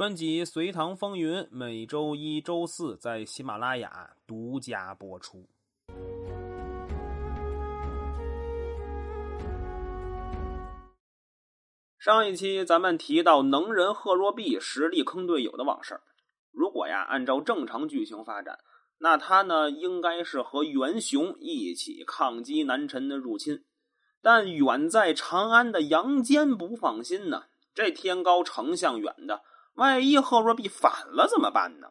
[0.00, 5.46] 专辑《隋唐风云》每周一、周四在喜马拉雅独家播出。
[11.98, 16.00] 上一期咱们提到能人贺若弼实力坑队友的往事，
[16.50, 18.58] 如果呀按照正常剧情发展，
[18.96, 23.66] 那他呢应该是和袁雄一起抗击南陈的入侵，
[24.22, 27.42] 但远在长安的杨坚不放心呢，
[27.74, 29.42] 这天高丞相远的。
[29.80, 31.88] 万一贺若弼反了怎么办呢？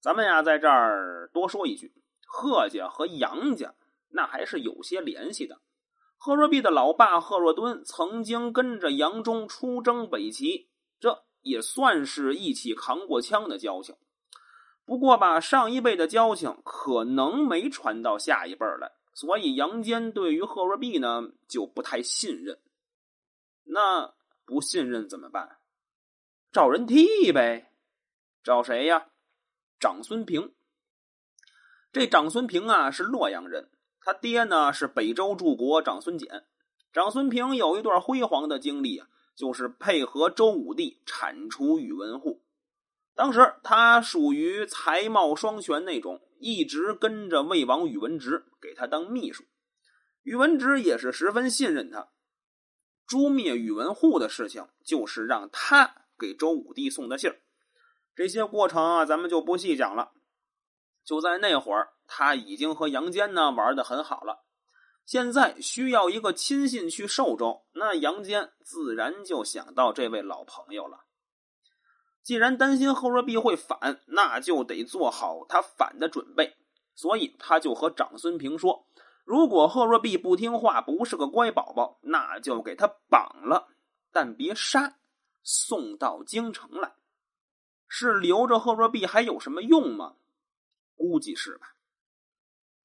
[0.00, 1.92] 咱们呀，在这儿多说一句，
[2.24, 3.74] 贺家和杨家
[4.10, 5.60] 那还是有些联系的。
[6.16, 10.70] 贺若弼的老爸贺若敦曾经跟着杨忠出征北齐，
[11.00, 13.96] 这也算是一起扛过枪的交情。
[14.84, 22.60] 不过吧，上一辈的交情可能没传到下一辈来，所以杨坚对于贺若弼呢就不太信任。
[23.64, 24.14] 那
[24.44, 25.58] 不信任怎么办？
[26.54, 27.72] 找人替呗，
[28.44, 29.08] 找谁呀？
[29.80, 30.54] 长孙平。
[31.90, 36.46] 这长孙平啊是洛阳人，他爹呢是北周柱国长孙简。
[36.92, 42.44] 长孙平有一段辉煌的经历啊，就是配合周武帝铲除宇文护。
[43.16, 49.42] 当时他属于才貌双全那种，一直跟着魏王宇文直，给他当秘书。
[50.22, 52.10] 宇文直也是十分信任他。
[53.08, 56.02] 诛灭宇文护的事情，就是让他。
[56.18, 57.40] 给周武帝送的信儿，
[58.14, 60.12] 这些过程啊，咱们就不细讲了。
[61.04, 64.44] 就在那会儿，他已经和杨坚呢玩的很好了。
[65.04, 71.00] 现在需要一个亲信去寿州，那杨坚自然就想到这位老朋友了。
[72.22, 76.56] 既然担心贺若弼会反，那就得做好他反的准备。
[76.94, 78.86] 所以他就和长孙平说
[79.26, 83.68] ：“如果贺若弼不听话，不是个乖宝宝，那就给他绑了，
[84.10, 84.96] 但别杀。”
[85.44, 86.94] 送到京城来，
[87.86, 90.16] 是留着贺若弼还有什么用吗？
[90.96, 91.76] 估计是吧。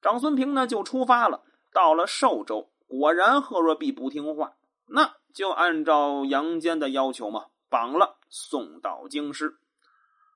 [0.00, 4.56] 长孙平呢就出发了，到了寿州，果然贺若弼不听话，
[4.86, 9.58] 那就按照杨坚的要求嘛，绑了送到京师。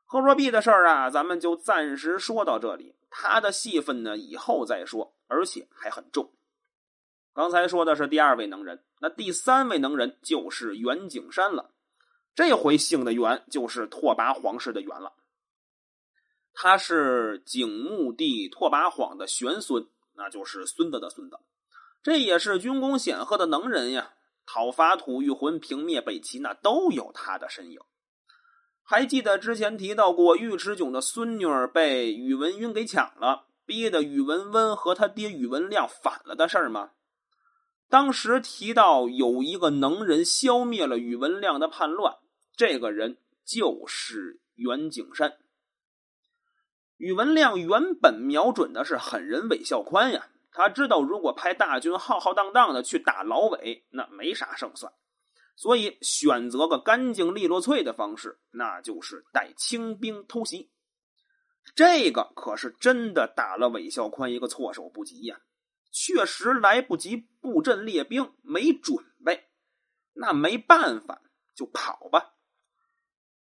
[0.06, 6.33] 贺若弼的事儿啊，咱们就暂时说到这里，他的戏份呢以后再说，而且还很重。
[7.33, 11.74] 刚才说的是第二位能人，那第三位能人就是袁景山了。
[12.34, 15.12] 这回姓的元就是拓跋皇室的元了，
[16.53, 21.39] 他是景穆帝拓跋晃的玄孙，那就是孙子的孙子。
[22.03, 24.15] 这也是军功显赫的能人呀，
[24.47, 27.81] 讨伐吐谷浑、平灭北齐，那都有他的身影。
[28.83, 36.91] 还记得之前提到过尉迟迥的孙女儿被宇文赟给抢了，逼得宇文温和他爹宇文亮反了的事儿吗？
[37.89, 42.17] 当时提到有一个能人消灭了宇文亮的叛乱。
[42.57, 45.39] 这个人就是袁景山。
[46.97, 54.93] 宇文亮原本瞄准的是狠人韦孝宽呀，他知道如果派大军浩浩荡荡的去打老韦，那没啥胜算，
[55.57, 60.71] 所以选择个干净利落脆的方式，那就是带轻兵偷袭。
[61.75, 65.41] 这个可是真的打了韦孝宽一个措手不及呀，
[65.91, 69.49] 确实来不及布阵列兵，没准备，
[70.13, 71.21] 那没办法，
[71.57, 72.34] 就跑吧。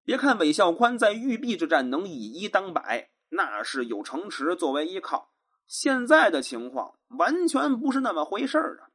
[0.06, 5.32] 别看韦孝宽在玉璧之战能以一当百，那是有城池作为依靠。
[5.66, 8.86] 现在的情况完全不是那么回事儿啊！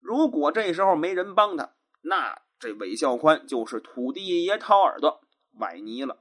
[0.00, 5.20] 如果这时候没人帮他，那这韦孝宽就是土地爷掏耳朵
[5.58, 6.16] 崴泥了。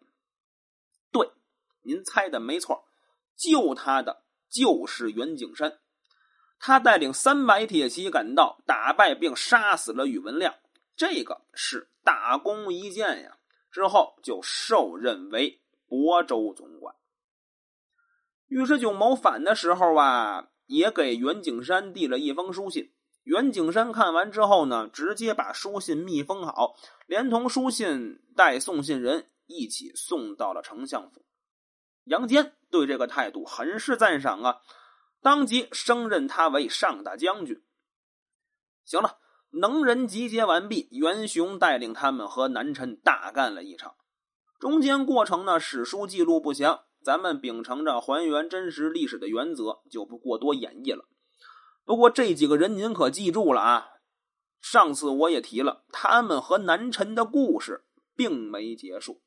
[1.14, 1.32] 对，
[1.84, 2.90] 您猜的没错，
[3.38, 5.80] 救他的就是袁景山。
[6.60, 10.56] 他带领三百铁骑赶到，打败并杀死了宇文亮，
[10.98, 13.35] 这个是大功一件呀！
[13.76, 15.60] 之后就受任为
[15.90, 16.96] 亳州总管。
[18.48, 22.94] 尉迟迥谋反的时候啊，也给袁景山递了一封书信。
[23.24, 31.26] 袁景山看完之后呢，直接把书信密封好，连同书信带送信人一起送到了丞相府。
[32.06, 34.62] 杨坚对这个态度很是赞赏啊，
[35.22, 37.62] 当即升任他为上大将军。
[38.86, 39.18] 行了。
[39.58, 43.96] 能人集结完毕，袁雄带领他们和南陈大干了一场。
[44.60, 51.06] 中间过程呢，史书记录不详，咱们秉承着还原真实历史的原则，就不过多演绎了。
[51.86, 53.88] 不过这几个人您可记住了啊！
[54.60, 59.22] 上次我也提了，他们和南陈的故事并没结束。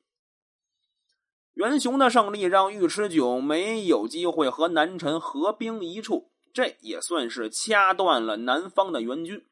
[1.54, 9.46] 袁雄的胜利让尉迟迥没有机会和南陈合兵一处，这也算是掐断了南方的援军。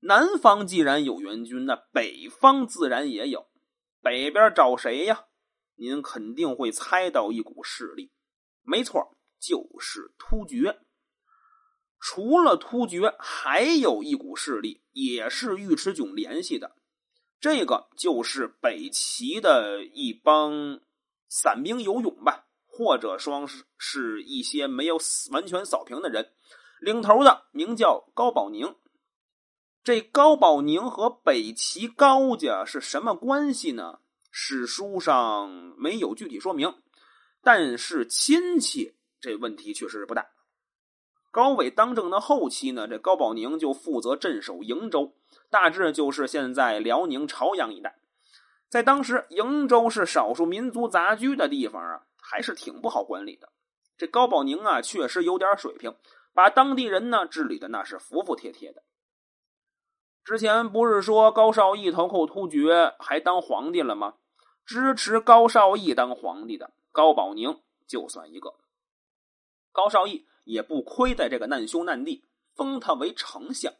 [0.00, 3.48] 南方既然有援军，那北方自然也有。
[4.02, 5.26] 北边找谁呀？
[5.76, 8.10] 您肯定会猜到一股势力，
[8.62, 10.78] 没错，就是突厥。
[11.98, 16.76] 除了突厥，还有一股势力，也是尉迟迥联系的。
[17.38, 20.80] 这个就是北齐的一帮
[21.28, 24.98] 散兵游勇吧，或者说是是一些没有
[25.30, 26.32] 完全扫平的人，
[26.80, 28.74] 领头的名叫高保宁。
[29.82, 34.00] 这高保宁和北齐高家是什么关系呢？
[34.30, 35.48] 史书上
[35.78, 36.74] 没有具体说明，
[37.42, 40.26] 但是亲戚这问题确实不大。
[41.30, 45.14] 高纬当政的后期呢，这高保宁就负责镇守瀛州，
[45.48, 48.00] 大致就是现在辽宁朝阳一带。
[48.68, 53.48] 在当时，瀛州是少数民族杂居的地方啊，还是挺不好管理的。
[53.96, 55.96] 这高保宁啊，确实有点水平，
[56.34, 58.82] 把当地人呢治理的那是服服帖帖的。
[60.24, 64.14] 之前不是说高绍义投靠突厥，还当皇帝了吗？
[64.64, 68.54] 支持高绍义当皇帝的高保宁就算一个。
[69.72, 70.26] 高绍义。
[70.44, 72.24] 也不亏在这个难兄难弟，
[72.56, 73.72] 封他为丞相。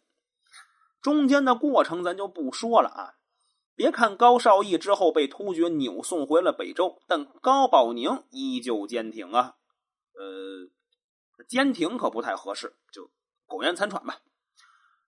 [1.01, 3.15] 中间的过程咱就不说了啊。
[3.75, 9.57] 别看高绍义之后被突厥扭送回了北周，但高保宁依旧坚挺啊。
[10.13, 10.69] 呃，
[11.49, 13.11] 坚挺可不太合适，就
[13.47, 14.21] 苟延残喘吧。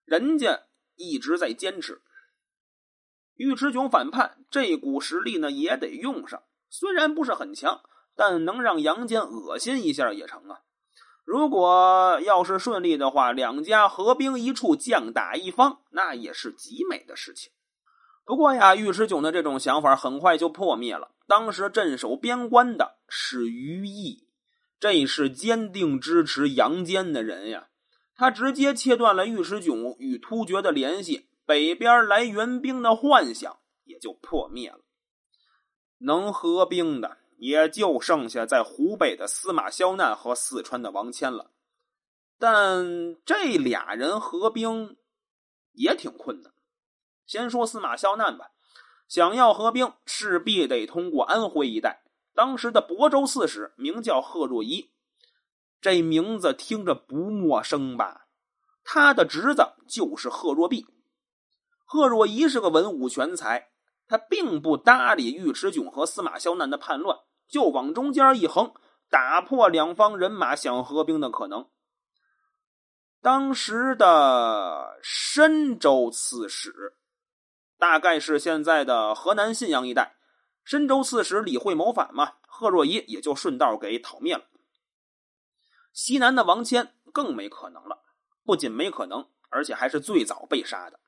[0.05, 0.65] 人家
[0.97, 2.03] 一直在坚持。
[3.37, 6.43] 尉迟迥反叛，这股实力呢也得用上。
[6.69, 7.81] 虽然不是很强，
[8.15, 10.61] 但能让杨坚恶心一下也成啊。
[11.25, 17.53] 如果要是顺利的话，两家合兵一处，将打一方，那也是极美的事情。
[18.25, 21.13] 不过呀，尉迟迥的这种想法很快就破灭了。
[21.27, 24.29] 当时镇守边关的是于毅，
[24.79, 27.69] 这是坚定支持杨坚的人呀。
[28.15, 34.81] 他直接切断了尉迟迥与突厥的联系，北边来援兵的幻想也就破灭了。
[35.99, 37.19] 能合兵的。
[37.39, 41.51] 也就剩下在湖北的司马萧难和四川的王谦了，
[42.39, 44.97] 但这俩人合兵
[45.73, 46.53] 也挺困难。
[47.27, 48.53] 先说司马萧难吧，
[49.09, 52.05] 想要合兵，势必得通过安徽一带。
[52.33, 54.93] 当时的亳州刺史名叫贺若仪，
[55.83, 58.29] 这名字听着不陌生吧？
[58.85, 60.87] 他的侄子就是贺若弼。
[61.85, 63.69] 贺若仪是个文武全才，
[64.07, 67.19] 他并不搭理尉迟迥和司马萧难的叛乱。
[67.49, 68.73] 就往中间一横，
[69.11, 71.69] 打破两方人马想合兵的可能。
[73.21, 76.97] 当时的深州刺史，
[77.77, 80.17] 大概是现在的河南信阳一带。
[80.65, 84.45] 深州刺史李惠谋反嘛，贺若仪也就顺道给讨灭了。
[85.93, 88.03] 西南的王谦更没可能了，
[88.45, 90.99] 不仅没可能，而且还是最早被杀的。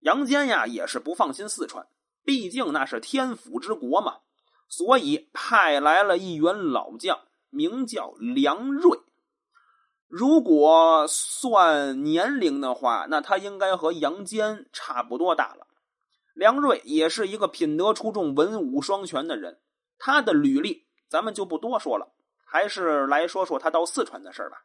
[0.00, 1.86] 杨坚呀，也是不放心四川，
[2.24, 4.18] 毕竟那是天府之国嘛。
[4.68, 8.98] 所以派来了一员老将，名叫梁瑞。
[10.08, 15.66] 如果算年龄的话，那他应该和杨坚差不多大了。
[16.34, 19.60] 梁瑞也是一个品德出众、文武双全的人。
[19.98, 22.13] 他的履历咱们就不多说了，
[22.54, 24.64] 还是来说说他到四川的事吧。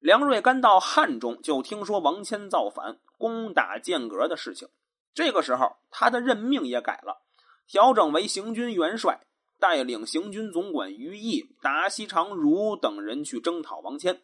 [0.00, 4.68] 梁瑞刚到汉中，就听说王谦造反、攻打剑阁的事情。
[5.14, 7.22] 这个时候，他的任命也改了。
[7.66, 9.20] 调整为行军元帅，
[9.58, 14.20] 带领行军总管于毅、达西长如等人去征讨王谦。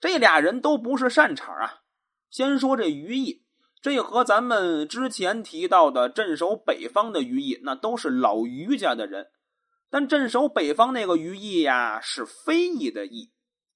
[0.00, 1.82] 这俩人都不是善茬啊。
[2.28, 3.44] 先说这于毅，
[3.80, 9.30] 这和咱们之前提到的镇守北方的于毅，那都是老于家的人。
[9.92, 13.30] 但镇守北方那个于毅呀，是非议的议。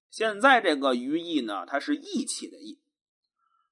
[0.09, 2.79] 现在这个于毅呢，他是义气的义。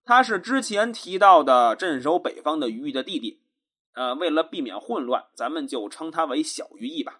[0.03, 3.41] 他是之前提到的镇守北方的于毅的弟弟。
[3.93, 7.19] 呃，为了避免混乱，咱们就称他为小于义吧。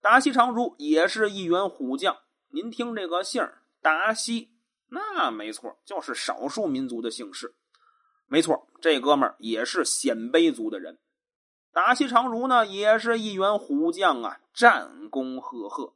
[0.00, 2.18] 达西长如也是一员虎将，
[2.50, 4.52] 您听这个姓儿达西，
[4.90, 7.56] 那没错，就是少数民族的姓氏。
[8.28, 11.00] 没错，这哥们儿也是鲜卑族的人。
[11.78, 15.92] 达西长如呢，也是一员虎将啊，战功赫赫。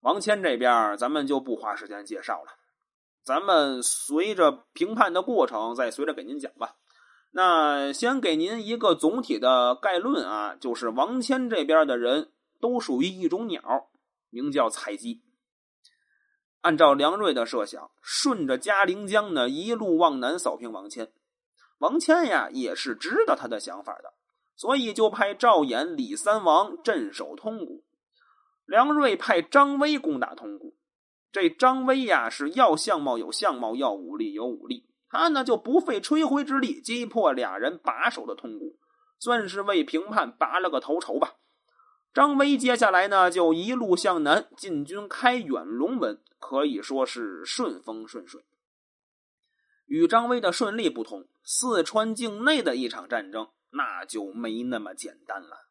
[0.00, 2.56] 王谦这边，咱们就不花时间介绍了，
[3.22, 6.74] 咱们随着评判的过程，再随着给您讲吧。
[7.30, 13.86] 那先给您一个总体的概论啊，就是王谦这边的人都属于一种鸟，
[14.28, 15.22] 名叫采集。
[16.62, 21.12] 按照梁瑞的设想，顺着嘉陵江呢一路往南扫平王谦。
[21.78, 24.12] 王谦呀也是知道他的想法的，
[24.56, 27.84] 所以就派赵衍、李三王镇守通谷。
[28.64, 30.76] 梁瑞派张威攻打通谷。
[31.32, 34.86] 这张威呀是要相貌有相貌，要武力有武力。
[35.08, 38.78] 他呢就不费吹灰之力击破俩人把守的通谷，
[39.18, 41.34] 算是为平叛拔了个头筹吧。
[42.12, 48.44] 张威接下来呢，就一路向南进军开远龙门，可以说是顺风顺水。
[49.86, 55.63] 与张威的顺利不同，四川境内的一场战争那就没那么简单了。